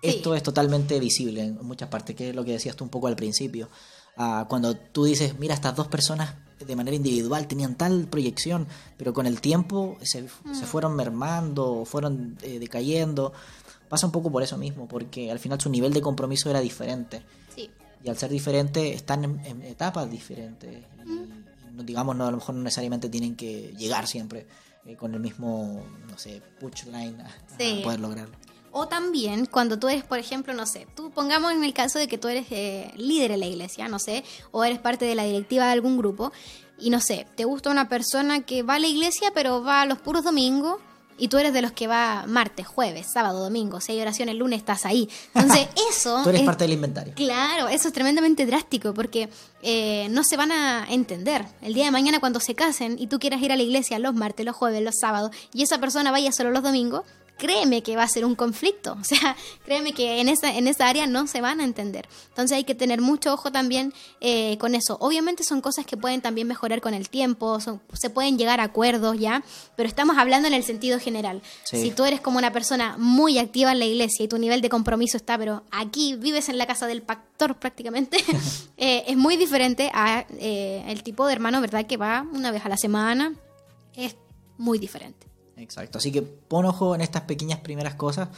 Esto 0.00 0.34
es 0.34 0.42
totalmente 0.42 1.00
visible 1.00 1.42
en 1.42 1.66
muchas 1.66 1.88
partes, 1.88 2.14
que 2.14 2.30
es 2.30 2.36
lo 2.36 2.44
que 2.44 2.52
decías 2.52 2.76
tú 2.76 2.84
un 2.84 2.90
poco 2.90 3.08
al 3.08 3.16
principio. 3.16 3.68
Ah, 4.16 4.46
cuando 4.48 4.76
tú 4.76 5.04
dices, 5.04 5.38
mira, 5.38 5.54
estas 5.54 5.74
dos 5.74 5.88
personas 5.88 6.34
de 6.64 6.76
manera 6.76 6.96
individual 6.96 7.46
tenían 7.46 7.76
tal 7.76 8.06
proyección, 8.06 8.66
pero 8.96 9.12
con 9.12 9.26
el 9.26 9.40
tiempo 9.40 9.96
se, 10.02 10.22
mm. 10.22 10.54
fueron 10.64 10.94
mermando, 10.94 11.84
fueron 11.84 12.36
eh, 12.42 12.58
decayendo. 12.58 13.32
Pasa 13.88 14.06
un 14.06 14.12
poco 14.12 14.30
por 14.30 14.42
eso 14.42 14.56
mismo, 14.56 14.86
porque 14.86 15.30
al 15.30 15.38
final 15.38 15.60
su 15.60 15.70
nivel 15.70 15.92
de 15.92 16.00
compromiso 16.00 16.50
era 16.50 16.60
diferente. 16.60 17.22
Sí. 17.54 17.70
Y 18.04 18.08
al 18.08 18.16
ser 18.16 18.30
diferente, 18.30 18.92
están 18.92 19.24
en, 19.24 19.62
etapas 19.62 20.10
diferentes. 20.10 20.84
Mm 21.04 21.47
digamos, 21.84 22.16
no, 22.16 22.26
a 22.26 22.30
lo 22.30 22.38
mejor 22.38 22.54
no 22.54 22.62
necesariamente 22.62 23.08
tienen 23.08 23.36
que 23.36 23.74
llegar 23.76 24.06
siempre 24.06 24.46
eh, 24.86 24.96
con 24.96 25.14
el 25.14 25.20
mismo, 25.20 25.84
no 26.08 26.18
sé, 26.18 26.42
punchline 26.60 27.20
a, 27.20 27.82
poder 27.82 28.00
lograrlo. 28.00 28.36
O 28.70 28.86
también 28.86 29.46
cuando 29.46 29.78
tú 29.78 29.88
eres, 29.88 30.04
por 30.04 30.18
ejemplo, 30.18 30.52
no 30.52 30.66
sé, 30.66 30.86
tú 30.94 31.10
pongamos 31.10 31.52
en 31.52 31.64
el 31.64 31.72
caso 31.72 31.98
de 31.98 32.06
que 32.06 32.18
tú 32.18 32.28
eres 32.28 32.46
eh, 32.50 32.92
líder 32.96 33.32
en 33.32 33.40
la 33.40 33.46
iglesia, 33.46 33.88
no 33.88 33.98
sé, 33.98 34.24
o 34.50 34.64
eres 34.64 34.78
parte 34.78 35.04
de 35.04 35.14
la 35.14 35.24
directiva 35.24 35.66
de 35.66 35.72
algún 35.72 35.96
grupo, 35.96 36.32
y 36.78 36.90
no 36.90 37.00
sé, 37.00 37.26
te 37.34 37.44
gusta 37.44 37.70
una 37.70 37.88
persona 37.88 38.40
que 38.42 38.62
va 38.62 38.74
a 38.74 38.78
la 38.78 38.86
iglesia 38.86 39.32
pero 39.34 39.62
va 39.62 39.82
a 39.82 39.86
los 39.86 39.98
puros 39.98 40.22
domingos 40.22 40.80
y 41.18 41.28
tú 41.28 41.38
eres 41.38 41.52
de 41.52 41.60
los 41.60 41.72
que 41.72 41.86
va 41.86 42.24
martes, 42.26 42.66
jueves, 42.66 43.06
sábado, 43.06 43.42
domingo, 43.42 43.80
si 43.80 43.92
hay 43.92 44.00
oración 44.00 44.28
el 44.28 44.38
lunes 44.38 44.60
estás 44.60 44.86
ahí. 44.86 45.08
Entonces 45.34 45.68
eso... 45.90 46.22
tú 46.22 46.30
eres 46.30 46.42
parte 46.42 46.64
del 46.64 46.72
inventario. 46.74 47.14
Claro, 47.14 47.68
eso 47.68 47.88
es 47.88 47.94
tremendamente 47.94 48.46
drástico 48.46 48.94
porque 48.94 49.28
eh, 49.62 50.08
no 50.10 50.24
se 50.24 50.36
van 50.36 50.52
a 50.52 50.86
entender. 50.88 51.44
El 51.60 51.74
día 51.74 51.84
de 51.86 51.90
mañana 51.90 52.20
cuando 52.20 52.40
se 52.40 52.54
casen 52.54 52.96
y 52.98 53.08
tú 53.08 53.18
quieras 53.18 53.42
ir 53.42 53.52
a 53.52 53.56
la 53.56 53.62
iglesia 53.62 53.98
los 53.98 54.14
martes, 54.14 54.46
los 54.46 54.56
jueves, 54.56 54.82
los 54.82 54.96
sábados 55.00 55.32
y 55.52 55.62
esa 55.62 55.78
persona 55.78 56.10
vaya 56.10 56.32
solo 56.32 56.50
los 56.50 56.62
domingos, 56.62 57.02
créeme 57.38 57.82
que 57.82 57.96
va 57.96 58.02
a 58.02 58.08
ser 58.08 58.24
un 58.24 58.34
conflicto. 58.34 58.96
O 59.08 59.16
sea, 59.18 59.36
créeme 59.64 59.94
que 59.94 60.20
en 60.20 60.28
esa, 60.28 60.54
en 60.54 60.66
esa 60.66 60.86
área 60.86 61.06
no 61.06 61.26
se 61.26 61.40
van 61.40 61.60
a 61.60 61.64
entender. 61.64 62.08
Entonces 62.28 62.56
hay 62.56 62.64
que 62.64 62.74
tener 62.74 63.00
mucho 63.00 63.32
ojo 63.32 63.50
también 63.50 63.94
eh, 64.20 64.58
con 64.58 64.74
eso. 64.74 64.98
Obviamente 65.00 65.44
son 65.44 65.62
cosas 65.62 65.86
que 65.86 65.96
pueden 65.96 66.20
también 66.20 66.46
mejorar 66.46 66.82
con 66.82 66.92
el 66.92 67.08
tiempo, 67.08 67.58
se 67.94 68.10
pueden 68.10 68.36
llegar 68.36 68.60
a 68.60 68.64
acuerdos 68.64 69.18
ya, 69.18 69.42
pero 69.76 69.88
estamos 69.88 70.18
hablando 70.18 70.48
en 70.48 70.54
el 70.54 70.62
sentido 70.62 70.98
general. 70.98 71.40
Si 71.64 71.90
tú 71.90 72.04
eres 72.04 72.20
como 72.20 72.36
una 72.38 72.52
persona 72.52 72.96
muy 72.98 73.38
activa 73.38 73.72
en 73.72 73.78
la 73.78 73.86
iglesia 73.86 74.24
y 74.24 74.28
tu 74.28 74.36
nivel 74.36 74.60
de 74.60 74.68
compromiso 74.68 75.16
está, 75.16 75.38
pero 75.38 75.62
aquí 75.70 76.16
vives 76.16 76.48
en 76.48 76.58
la 76.58 76.66
casa 76.66 76.86
del 76.86 77.02
pastor 77.02 77.56
prácticamente, 77.56 78.18
eh, 78.76 79.04
es 79.06 79.16
muy 79.16 79.36
diferente 79.36 79.90
a 79.94 80.26
eh, 80.38 80.84
el 80.88 81.02
tipo 81.02 81.26
de 81.26 81.32
hermano, 81.32 81.60
¿verdad? 81.60 81.86
Que 81.86 81.96
va 81.96 82.26
una 82.32 82.50
vez 82.50 82.64
a 82.66 82.68
la 82.68 82.76
semana. 82.76 83.34
Es 83.94 84.16
muy 84.58 84.78
diferente. 84.78 85.26
Exacto, 85.58 85.98
así 85.98 86.12
que 86.12 86.22
pon 86.22 86.64
ojo 86.64 86.94
en 86.94 87.00
estas 87.00 87.22
pequeñas 87.22 87.60
primeras 87.60 87.94
cosas 87.94 88.28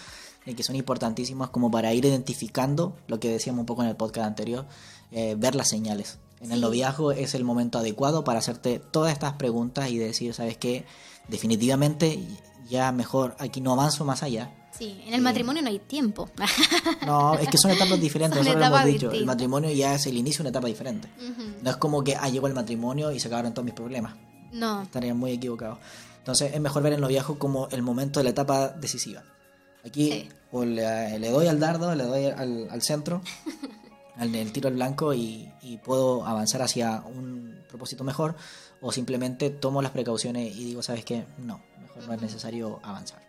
eh, 0.47 0.55
que 0.55 0.63
son 0.63 0.75
importantísimas 0.75 1.51
como 1.51 1.71
para 1.71 1.93
ir 1.93 2.05
identificando 2.05 2.97
lo 3.07 3.21
que 3.21 3.29
decíamos 3.29 3.61
un 3.61 3.67
poco 3.67 3.83
en 3.83 3.89
el 3.89 3.97
podcast 3.97 4.27
anterior, 4.27 4.67
eh, 5.13 5.35
ver 5.39 5.55
las 5.55 5.69
señales. 5.69 6.19
En 6.41 6.53
el 6.53 6.63
noviazgo 6.63 7.13
es 7.13 7.35
el 7.35 7.45
momento 7.45 7.79
adecuado 7.79 8.25
para 8.25 8.39
hacerte 8.39 8.79
todas 8.79 9.13
estas 9.13 9.35
preguntas 9.35 9.91
y 9.91 9.99
decir, 9.99 10.33
¿sabes 10.33 10.57
qué? 10.57 10.87
Definitivamente 11.29 12.19
ya 12.71 12.91
mejor 12.93 13.37
aquí 13.39 13.61
no 13.61 13.73
avanzo 13.73 14.07
más 14.07 14.23
allá. 14.23 14.51
Sí, 14.77 15.03
en 15.07 15.13
el 15.13 15.21
matrimonio 15.21 15.61
no 15.61 15.69
hay 15.69 15.81
tiempo. 15.81 16.31
no, 17.07 17.35
es 17.35 17.49
que 17.49 17.59
son 17.59 17.73
etapas 17.73 18.01
diferentes, 18.01 18.39
nosotros 18.39 18.71
lo 18.71 18.77
hemos 18.77 18.87
dicho. 18.87 19.11
El 19.11 19.27
matrimonio 19.27 19.71
ya 19.73 19.95
es 19.95 20.07
el 20.07 20.17
inicio 20.17 20.39
de 20.39 20.43
una 20.45 20.51
etapa 20.51 20.69
diferente. 20.69 21.11
No 21.63 21.71
es 21.71 21.77
como 21.77 22.03
que, 22.03 22.17
ah, 22.17 22.31
llegó 22.31 22.47
el 22.47 22.55
matrimonio 22.55 23.13
y 23.13 23.21
se 23.21 23.29
acabaron 23.29 23.53
todos 23.53 23.67
mis 23.67 23.75
problemas. 23.75 24.15
No. 24.53 24.83
Estaría 24.83 25.13
muy 25.13 25.33
equivocado. 25.33 25.79
Entonces 26.21 26.53
es 26.55 26.61
mejor 26.61 26.83
ver 26.83 26.93
el 26.93 27.01
noviazgo 27.01 27.39
como 27.39 27.69
el 27.71 27.83
momento 27.83 28.21
de 28.21 28.25
la 28.25 28.31
etapa 28.31 28.69
decisiva. 28.69 29.25
Aquí 29.85 30.29
o 30.53 30.65
le, 30.65 31.31
doy 31.31 31.47
al 31.47 31.59
dardo, 31.59 31.95
le 31.95 32.05
doy 32.05 32.27
al, 32.27 32.83
centro, 32.83 33.23
al 34.17 34.35
el 34.35 34.53
tiro 34.53 34.69
al 34.69 34.75
blanco 34.75 35.15
y, 35.15 35.51
puedo 35.85 36.27
avanzar 36.27 36.63
hacia 36.63 37.03
un 37.07 37.65
propósito 37.69 38.05
mejor 38.05 38.35
o 38.83 38.93
simplemente 38.93 39.49
tomo 39.51 39.81
las 39.81 39.93
precauciones 39.93 40.55
y 40.55 40.65
digo, 40.65 40.83
¿sabes 40.83 41.05
qué? 41.05 41.25
No, 41.39 41.63
mejor 41.81 42.07
no 42.07 42.13
es 42.15 42.21
necesario 42.21 42.81
avanzar. 42.83 43.21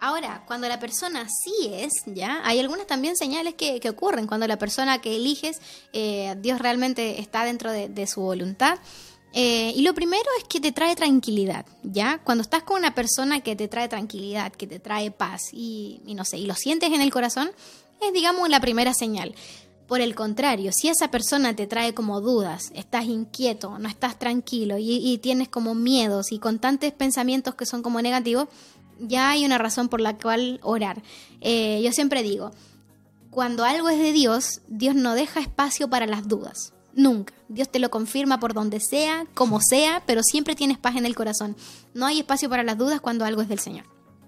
Ahora, 0.00 0.42
cuando 0.46 0.68
la 0.68 0.80
persona 0.80 1.28
sí 1.28 1.70
es, 1.72 1.92
¿ya? 2.06 2.40
Hay 2.44 2.58
algunas 2.58 2.88
también 2.88 3.16
señales 3.16 3.54
que, 3.54 3.80
ocurren. 3.88 4.26
Cuando 4.26 4.48
la 4.48 4.58
persona 4.58 5.00
que 5.00 5.14
eliges, 5.14 5.60
eh, 5.92 6.34
Dios 6.38 6.58
realmente 6.58 7.20
está 7.20 7.44
dentro 7.44 7.70
de 7.70 8.06
su 8.08 8.20
voluntad. 8.20 8.80
Eh, 9.34 9.72
y 9.74 9.82
lo 9.82 9.94
primero 9.94 10.24
es 10.38 10.44
que 10.44 10.60
te 10.60 10.72
trae 10.72 10.94
tranquilidad, 10.94 11.64
¿ya? 11.82 12.20
Cuando 12.22 12.42
estás 12.42 12.62
con 12.62 12.78
una 12.78 12.94
persona 12.94 13.40
que 13.40 13.56
te 13.56 13.66
trae 13.66 13.88
tranquilidad, 13.88 14.52
que 14.52 14.66
te 14.66 14.78
trae 14.78 15.10
paz 15.10 15.50
y, 15.52 16.02
no 16.06 16.24
sé, 16.24 16.38
y 16.38 16.46
lo 16.46 16.54
sientes 16.54 16.92
en 16.92 17.00
el 17.00 17.10
corazón, 17.10 17.50
es 18.00 18.12
digamos 18.12 18.48
la 18.50 18.60
primera 18.60 18.92
señal. 18.92 19.34
Por 19.86 20.00
el 20.00 20.14
contrario, 20.14 20.70
si 20.72 20.88
esa 20.88 21.10
persona 21.10 21.56
te 21.56 21.66
trae 21.66 21.94
como 21.94 22.20
dudas, 22.20 22.70
estás 22.74 23.06
inquieto, 23.06 23.78
no 23.78 23.88
estás 23.88 24.18
tranquilo 24.18 24.76
y, 24.78 25.18
tienes 25.18 25.48
como 25.48 25.74
miedos 25.74 26.30
y 26.30 26.38
constantes 26.38 26.92
pensamientos 26.92 27.54
que 27.54 27.66
son 27.66 27.82
como 27.82 28.00
negativos, 28.02 28.48
ya 28.98 29.30
hay 29.30 29.44
una 29.44 29.58
razón 29.58 29.88
por 29.88 30.00
la 30.00 30.16
cual 30.16 30.60
orar. 30.62 31.02
Eh, 31.40 31.80
yo 31.82 31.92
siempre 31.92 32.22
digo, 32.22 32.52
cuando 33.30 33.64
algo 33.64 33.88
es 33.88 33.98
de 33.98 34.12
Dios, 34.12 34.60
Dios 34.68 34.94
no 34.94 35.14
deja 35.14 35.40
espacio 35.40 35.88
para 35.88 36.06
las 36.06 36.28
dudas. 36.28 36.74
Nunca. 36.94 37.32
Dios 37.48 37.68
te 37.68 37.78
lo 37.78 37.90
confirma 37.90 38.40
por 38.40 38.54
donde 38.54 38.80
sea, 38.80 39.26
como 39.34 39.60
sea, 39.60 40.02
pero 40.06 40.22
siempre 40.22 40.54
tienes 40.54 40.78
paz 40.78 40.96
en 40.96 41.06
el 41.06 41.14
corazón. 41.14 41.56
No 41.94 42.06
hay 42.06 42.20
espacio 42.20 42.48
para 42.48 42.62
las 42.62 42.78
dudas 42.78 43.00
cuando 43.00 43.24
algo 43.24 43.42
es 43.42 43.48
del 43.48 43.58
Señor. 43.58 43.84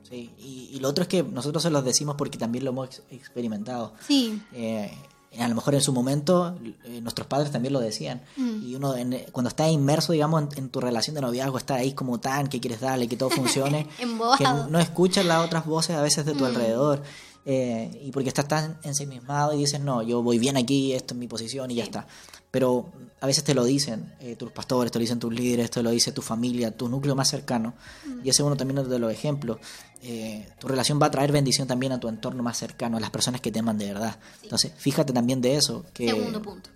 Sí, 0.08 0.30
y, 0.38 0.78
lo 0.80 0.88
otro 0.88 1.02
es 1.02 1.08
que 1.08 1.22
nosotros 1.22 1.62
se 1.62 1.70
los 1.70 1.84
decimos 1.84 2.16
porque 2.16 2.36
también 2.36 2.64
lo 2.64 2.70
hemos 2.70 3.02
experimentado. 3.10 3.94
Sí. 4.06 4.40
Eh, 4.52 4.92
a 5.38 5.48
lo 5.48 5.54
mejor 5.54 5.74
en 5.74 5.80
su 5.80 5.92
momento 5.92 6.56
eh, 6.84 7.00
nuestros 7.00 7.26
padres 7.26 7.50
también 7.50 7.72
lo 7.72 7.80
decían. 7.80 8.22
Mm. 8.36 8.62
Y 8.62 8.74
uno 8.74 8.94
cuando 9.32 9.48
está 9.48 9.68
inmerso, 9.68 10.12
digamos, 10.12 10.44
en, 10.56 10.68
tu 10.68 10.80
relación 10.80 11.14
de 11.14 11.22
noviazgo, 11.22 11.56
está 11.56 11.76
ahí 11.76 11.92
como 11.92 12.20
tan, 12.20 12.48
que 12.48 12.60
quieres 12.60 12.80
darle, 12.80 13.08
que 13.08 13.16
todo 13.16 13.30
funcione, 13.30 13.88
que 13.98 14.44
no 14.68 14.78
escuchas 14.78 15.24
las 15.24 15.44
otras 15.44 15.64
voces 15.64 15.96
a 15.96 16.02
veces 16.02 16.26
de 16.26 16.34
tu 16.34 16.44
mm. 16.44 16.48
alrededor. 16.48 17.02
Eh, 17.46 18.00
y 18.02 18.10
porque 18.10 18.28
estás 18.28 18.48
tan 18.48 18.78
ensimismado 18.84 19.52
y 19.54 19.58
dices, 19.58 19.80
no, 19.80 20.02
yo 20.02 20.22
voy 20.22 20.38
bien 20.38 20.56
aquí, 20.56 20.92
esto 20.92 21.12
es 21.12 21.20
mi 21.20 21.28
posición 21.28 21.70
y 21.70 21.74
ya 21.74 21.84
está 21.84 22.06
pero 22.54 22.84
a 23.20 23.26
veces 23.26 23.42
te 23.42 23.52
lo 23.52 23.64
dicen 23.64 24.14
eh, 24.20 24.36
tus 24.36 24.52
pastores, 24.52 24.92
te 24.92 25.00
lo 25.00 25.00
dicen 25.00 25.18
tus 25.18 25.34
líderes, 25.34 25.72
te 25.72 25.82
lo 25.82 25.90
dice 25.90 26.12
tu 26.12 26.22
familia, 26.22 26.70
tu 26.70 26.88
núcleo 26.88 27.16
más 27.16 27.28
cercano. 27.28 27.74
Y 28.22 28.28
ese 28.28 28.42
es 28.42 28.46
uno 28.46 28.56
también 28.56 28.88
de 28.88 28.98
los 29.00 29.10
ejemplos. 29.10 29.58
Eh, 30.02 30.46
tu 30.60 30.68
relación 30.68 31.00
va 31.02 31.06
a 31.06 31.10
traer 31.10 31.32
bendición 31.32 31.66
también 31.66 31.90
a 31.90 31.98
tu 31.98 32.06
entorno 32.06 32.44
más 32.44 32.56
cercano, 32.56 32.96
a 32.96 33.00
las 33.00 33.10
personas 33.10 33.40
que 33.40 33.50
te 33.50 33.58
aman 33.58 33.76
de 33.76 33.92
verdad. 33.92 34.20
Entonces, 34.44 34.70
fíjate 34.76 35.12
también 35.12 35.40
de 35.40 35.56
eso. 35.56 35.84
Que, 35.92 36.10
segundo 36.10 36.40
punto. 36.42 36.70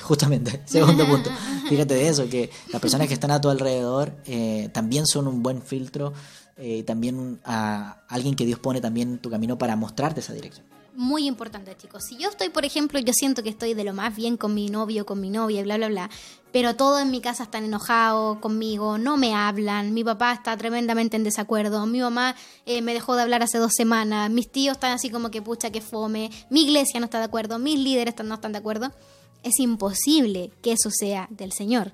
justamente, 0.00 0.62
segundo 0.64 1.06
punto. 1.06 1.28
Fíjate 1.68 1.92
de 1.92 2.08
eso, 2.08 2.26
que 2.26 2.48
las 2.72 2.80
personas 2.80 3.06
que 3.06 3.12
están 3.12 3.30
a 3.30 3.38
tu 3.38 3.50
alrededor 3.50 4.14
eh, 4.24 4.70
también 4.72 5.06
son 5.06 5.26
un 5.26 5.42
buen 5.42 5.60
filtro, 5.60 6.14
también 6.86 7.38
a 7.44 8.04
alguien 8.08 8.34
que 8.34 8.46
Dios 8.46 8.58
pone 8.60 8.80
también 8.80 9.10
en 9.10 9.18
tu 9.18 9.28
camino 9.28 9.58
para 9.58 9.76
mostrarte 9.76 10.20
esa 10.20 10.32
dirección 10.32 10.77
muy 10.98 11.28
importante, 11.28 11.76
chicos. 11.76 12.02
Si 12.04 12.16
yo 12.16 12.28
estoy, 12.28 12.48
por 12.48 12.64
ejemplo, 12.64 12.98
yo 12.98 13.12
siento 13.12 13.44
que 13.44 13.50
estoy 13.50 13.72
de 13.72 13.84
lo 13.84 13.94
más 13.94 14.16
bien 14.16 14.36
con 14.36 14.52
mi 14.52 14.68
novio, 14.68 15.06
con 15.06 15.20
mi 15.20 15.30
novia, 15.30 15.62
bla, 15.62 15.76
bla, 15.76 15.86
bla, 15.86 16.10
pero 16.50 16.74
todos 16.74 17.00
en 17.00 17.12
mi 17.12 17.20
casa 17.20 17.44
están 17.44 17.64
enojados 17.64 18.38
conmigo, 18.38 18.98
no 18.98 19.16
me 19.16 19.32
hablan, 19.32 19.94
mi 19.94 20.02
papá 20.02 20.32
está 20.32 20.56
tremendamente 20.56 21.16
en 21.16 21.22
desacuerdo, 21.22 21.86
mi 21.86 22.00
mamá 22.00 22.34
eh, 22.66 22.82
me 22.82 22.94
dejó 22.94 23.14
de 23.14 23.22
hablar 23.22 23.44
hace 23.44 23.58
dos 23.58 23.74
semanas, 23.76 24.28
mis 24.28 24.50
tíos 24.50 24.76
están 24.76 24.90
así 24.90 25.08
como 25.08 25.30
que 25.30 25.40
pucha, 25.40 25.70
que 25.70 25.80
fome, 25.80 26.32
mi 26.50 26.64
iglesia 26.64 26.98
no 26.98 27.04
está 27.04 27.18
de 27.18 27.26
acuerdo, 27.26 27.60
mis 27.60 27.78
líderes 27.78 28.16
no 28.24 28.34
están 28.34 28.50
de 28.50 28.58
acuerdo, 28.58 28.90
es 29.44 29.60
imposible 29.60 30.50
que 30.62 30.72
eso 30.72 30.90
sea 30.90 31.28
del 31.30 31.52
Señor. 31.52 31.92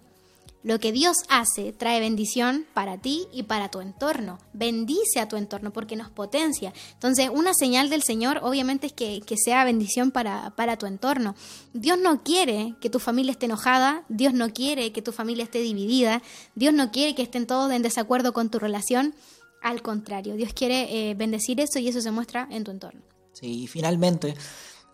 Lo 0.65 0.81
que 0.81 0.93
Dios 0.93 1.19
hace 1.29 1.75
trae 1.75 2.01
bendición 2.01 2.65
para 2.73 2.97
ti 2.97 3.27
y 3.31 3.43
para 3.43 3.69
tu 3.69 3.83
entorno. 3.83 4.39
Bendice 4.55 5.21
a 5.21 5.29
tu 5.29 5.37
entorno 5.37 5.75
porque 5.75 5.95
nos 5.95 6.09
potencia. 6.09 6.73
Entonces, 6.95 7.29
una 7.31 7.53
señal 7.53 7.91
del 7.91 8.03
Señor 8.03 8.41
obviamente 8.43 8.87
es 8.87 8.95
que, 8.95 9.23
sea 9.37 9.63
bendición 9.67 10.11
para, 10.11 10.77
tu 10.79 10.87
entorno. 10.87 11.35
Dios 11.75 11.99
no 11.99 12.23
quiere 12.23 12.77
que 12.81 12.89
tu 12.89 12.99
familia 12.99 13.33
esté 13.33 13.45
enojada, 13.45 14.05
Dios 14.09 14.33
no 14.33 14.55
quiere 14.55 14.91
que 14.91 15.03
tu 15.03 15.13
familia 15.13 15.45
esté 15.45 15.61
dividida, 15.61 16.23
Dios 16.55 16.73
no 16.73 16.91
quiere 16.91 17.15
que 17.15 17.23
estén 17.23 17.47
todos 17.47 17.71
en 17.71 17.83
desacuerdo 17.83 18.33
con 18.33 18.49
tu 18.49 18.59
relación. 18.59 19.15
Al 19.61 19.83
contrario, 19.83 20.35
Dios 20.35 20.55
quiere 20.55 21.11
eh, 21.11 21.15
bendecir 21.15 21.61
eso 21.61 21.79
y 21.79 21.89
eso 21.89 22.01
se 22.01 22.11
muestra 22.11 22.49
en 22.51 22.65
tu 22.65 22.71
entorno. 22.71 23.03
Sí, 23.35 23.65
y 23.65 23.67
finalmente, 23.67 24.35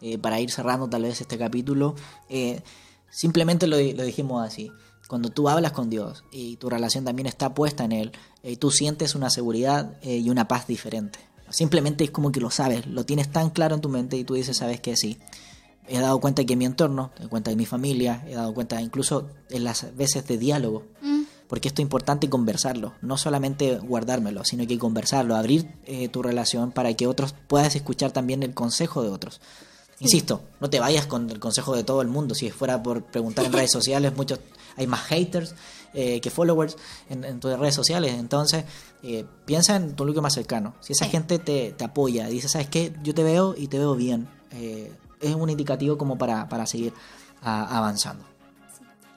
eh, 0.00 0.18
para 0.18 0.40
ir 0.40 0.50
cerrando 0.50 0.88
tal 0.90 1.02
vez 1.02 1.20
este 1.20 1.38
capítulo, 1.38 1.94
eh, 2.28 2.60
simplemente 3.08 3.68
lo 3.68 3.76
dijimos 3.76 4.44
así 4.44 4.68
cuando 5.10 5.30
tú 5.30 5.48
hablas 5.48 5.72
con 5.72 5.90
Dios 5.90 6.22
y 6.30 6.54
tu 6.58 6.70
relación 6.70 7.04
también 7.04 7.26
está 7.26 7.52
puesta 7.52 7.84
en 7.84 7.90
Él, 7.90 8.12
eh, 8.44 8.56
tú 8.56 8.70
sientes 8.70 9.16
una 9.16 9.28
seguridad 9.28 9.98
eh, 10.02 10.18
y 10.18 10.30
una 10.30 10.46
paz 10.46 10.68
diferente. 10.68 11.18
Simplemente 11.48 12.04
es 12.04 12.12
como 12.12 12.30
que 12.30 12.38
lo 12.38 12.48
sabes, 12.52 12.86
lo 12.86 13.04
tienes 13.04 13.28
tan 13.32 13.50
claro 13.50 13.74
en 13.74 13.80
tu 13.80 13.88
mente 13.88 14.16
y 14.16 14.22
tú 14.22 14.34
dices, 14.34 14.58
sabes 14.58 14.80
que 14.80 14.96
sí. 14.96 15.18
He 15.88 15.98
dado 15.98 16.20
cuenta 16.20 16.44
que 16.44 16.52
en 16.52 16.60
mi 16.60 16.64
entorno, 16.64 17.10
he 17.16 17.18
dado 17.18 17.30
cuenta 17.30 17.50
de 17.50 17.56
mi 17.56 17.66
familia, 17.66 18.24
he 18.28 18.36
dado 18.36 18.54
cuenta 18.54 18.80
incluso 18.80 19.28
en 19.48 19.64
las 19.64 19.96
veces 19.96 20.28
de 20.28 20.38
diálogo, 20.38 20.84
mm. 21.02 21.22
porque 21.48 21.66
esto 21.66 21.82
es 21.82 21.86
importante 21.86 22.30
conversarlo, 22.30 22.92
no 23.02 23.16
solamente 23.16 23.78
guardármelo, 23.78 24.44
sino 24.44 24.64
que 24.64 24.78
conversarlo, 24.78 25.34
abrir 25.34 25.74
eh, 25.86 26.06
tu 26.06 26.22
relación 26.22 26.70
para 26.70 26.94
que 26.94 27.08
otros 27.08 27.34
puedas 27.48 27.74
escuchar 27.74 28.12
también 28.12 28.44
el 28.44 28.54
consejo 28.54 29.02
de 29.02 29.08
otros. 29.08 29.40
Insisto, 29.98 30.42
no 30.60 30.70
te 30.70 30.78
vayas 30.78 31.06
con 31.06 31.28
el 31.30 31.40
consejo 31.40 31.74
de 31.74 31.82
todo 31.82 32.00
el 32.00 32.08
mundo. 32.08 32.36
Si 32.36 32.48
fuera 32.50 32.80
por 32.80 33.02
preguntar 33.02 33.44
en 33.44 33.52
redes 33.52 33.72
sociales, 33.72 34.16
muchos 34.16 34.38
hay 34.76 34.86
más 34.86 35.00
haters 35.02 35.54
eh, 35.92 36.20
que 36.20 36.30
followers 36.30 36.76
en, 37.08 37.40
tus 37.40 37.58
redes 37.58 37.74
sociales. 37.74 38.14
Entonces, 38.14 38.64
eh, 39.02 39.24
piensa 39.44 39.76
en 39.76 39.96
tu 39.96 40.04
núcleo 40.04 40.22
más 40.22 40.34
cercano. 40.34 40.74
Si 40.80 40.92
esa 40.92 41.06
gente 41.06 41.38
te, 41.40 41.72
te, 41.72 41.84
apoya, 41.84 42.28
dice, 42.28 42.48
¿sabes 42.48 42.68
qué? 42.68 42.92
Yo 43.02 43.12
te 43.12 43.24
veo 43.24 43.54
y 43.56 43.66
te 43.66 43.78
veo 43.78 43.96
bien. 43.96 44.28
Eh, 44.52 44.92
es 45.20 45.34
un 45.34 45.50
indicativo 45.50 45.98
como 45.98 46.16
para, 46.16 46.48
para 46.48 46.66
seguir 46.66 46.92
avanzando. 47.42 48.24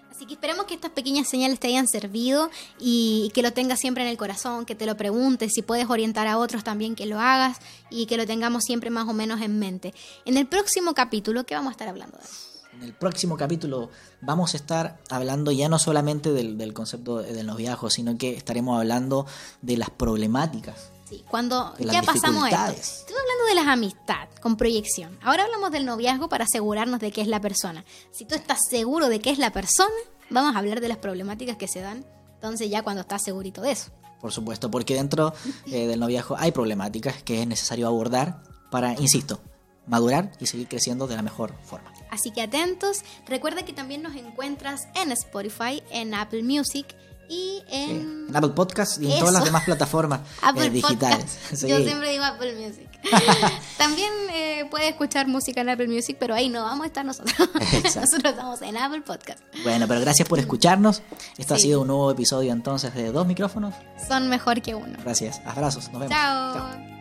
Así 0.10 0.26
que 0.26 0.34
esperemos 0.34 0.66
que 0.66 0.74
estas 0.74 0.92
pequeñas 0.92 1.28
señales 1.28 1.60
te 1.60 1.68
hayan 1.68 1.88
servido 1.88 2.50
y 2.80 3.32
que 3.34 3.42
lo 3.42 3.52
tengas 3.52 3.80
siempre 3.80 4.04
en 4.04 4.10
el 4.10 4.18
corazón, 4.18 4.66
que 4.66 4.74
te 4.74 4.86
lo 4.86 4.96
preguntes, 4.96 5.52
si 5.54 5.62
puedes 5.62 5.90
orientar 5.90 6.28
a 6.28 6.38
otros 6.38 6.64
también 6.64 6.96
que 6.96 7.06
lo 7.06 7.20
hagas 7.20 7.58
y 7.90 8.06
que 8.06 8.18
lo 8.18 8.26
tengamos 8.26 8.64
siempre 8.64 8.90
más 8.90 9.08
o 9.08 9.14
menos 9.14 9.42
en 9.42 9.60
mente. 9.60 9.94
En 10.26 10.38
el 10.38 10.48
próximo 10.48 10.94
capítulo, 10.94 11.46
¿qué 11.46 11.56
vamos 11.56 11.72
a 11.72 11.74
estar 11.74 11.88
hablando 11.88 12.18
de? 12.18 12.53
En 12.76 12.84
el 12.84 12.94
próximo 12.94 13.38
capítulo 13.38 13.90
vamos 14.22 14.54
a 14.54 14.58
estar 14.58 15.00
hablando 15.10 15.52
ya 15.52 15.70
no 15.70 15.80
solamente 15.80 16.32
del, 16.32 16.74
concepto 16.74 17.18
de 17.18 17.44
los 17.44 17.58
viajes, 17.58 17.94
sino 17.94 18.18
que 18.18 18.36
estaremos 18.36 18.80
hablando 18.80 19.26
de 19.62 19.78
las 19.78 19.90
problemáticas. 19.90 20.90
Sí, 21.10 21.24
cuando 21.30 21.76
ya 21.78 22.02
pasamos 22.02 22.50
esto. 22.50 22.72
Estoy 22.72 23.16
hablando 23.16 23.46
de 23.50 23.56
las 23.56 23.68
amistades 23.68 24.40
con 24.40 24.58
proyección. 24.58 25.18
Ahora 25.22 25.44
hablamos 25.44 25.72
del 25.72 25.86
noviazgo 25.86 26.30
para 26.30 26.46
asegurarnos 26.46 27.00
de 27.00 27.12
qué 27.12 27.22
es 27.22 27.28
la 27.28 27.42
persona. 27.42 27.86
Si 28.12 28.26
tú 28.26 28.36
estás 28.36 28.60
seguro 28.70 29.10
de 29.10 29.20
qué 29.20 29.30
es 29.30 29.38
la 29.38 29.52
persona, 29.52 29.94
vamos 30.30 30.56
a 30.56 30.60
hablar 30.60 30.82
de 30.82 30.88
las 30.88 30.98
problemáticas 30.98 31.58
que 31.58 31.68
se 31.68 31.82
dan. 31.82 32.06
Entonces 32.36 32.70
ya 32.70 32.82
cuando 32.82 33.02
estás 33.02 33.24
segurito 33.24 33.62
de 33.62 33.72
eso. 33.72 33.92
Por 34.20 34.32
supuesto, 34.32 34.72
porque 34.72 34.96
dentro 34.96 35.34
eh, 35.68 35.86
del 35.86 36.00
noviazgo 36.00 36.38
hay 36.40 36.52
problemáticas 36.52 37.22
que 37.24 37.42
es 37.42 37.48
necesario 37.48 37.88
abordar 37.88 38.42
para, 38.72 38.94
insisto, 38.94 39.42
madurar 39.86 40.32
y 40.40 40.46
seguir 40.46 40.68
creciendo 40.68 41.08
de 41.08 41.16
la 41.16 41.22
mejor 41.22 41.54
forma. 41.64 41.92
Así 42.14 42.30
que 42.30 42.44
atentos. 42.44 43.04
Recuerda 43.26 43.66
que 43.66 43.74
también 43.74 44.04
nos 44.04 44.16
encuentras 44.16 44.88
en 44.94 45.12
Spotify, 45.12 45.82
en 45.90 46.14
Apple 46.14 46.44
Music 46.44 46.96
y 47.28 47.64
en... 47.70 48.28
Apple 48.36 48.52
Podcast 48.52 49.02
y 49.02 49.12
en 49.12 49.18
todas 49.18 49.34
las 49.34 49.44
demás 49.44 49.64
plataformas 49.64 50.22
eh, 50.58 50.70
digitales. 50.70 51.40
Yo 51.68 51.80
siempre 51.80 52.12
digo 52.12 52.24
Apple 52.24 52.54
Music. 52.54 52.88
También 53.80 54.12
eh, 54.32 54.68
puede 54.70 54.90
escuchar 54.90 55.28
música 55.28 55.62
en 55.62 55.70
Apple 55.70 55.88
Music, 55.88 56.18
pero 56.20 56.36
ahí 56.36 56.50
no 56.50 56.62
vamos 56.62 56.84
a 56.84 56.88
estar 56.88 57.04
nosotros. 57.04 57.36
nosotros 57.84 58.24
estamos 58.24 58.62
en 58.62 58.78
Apple 58.78 59.02
Podcast. 59.02 59.40
Bueno, 59.64 59.88
pero 59.88 60.00
gracias 60.00 60.30
por 60.30 60.38
escucharnos. 60.38 61.02
Esto 61.40 61.56
ha 61.56 61.58
sido 61.58 61.82
un 61.82 61.88
nuevo 61.88 62.12
episodio 62.12 62.54
entonces 62.54 62.94
de 62.94 63.12
Dos 63.12 63.26
Micrófonos. 63.26 63.74
Son 64.08 64.30
mejor 64.30 64.62
que 64.62 64.76
uno. 64.76 65.00
Gracias. 65.04 65.42
Abrazos. 65.48 65.90
Nos 65.92 66.02
vemos. 66.02 66.16
Chao. 66.16 66.93